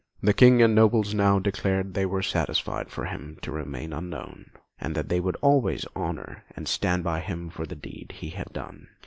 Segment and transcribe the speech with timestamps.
[0.19, 4.95] The King and nobles now declared they were satisfied for him to remain unknown, and
[4.95, 8.87] that they would always honour and stand by him for the deed he had done.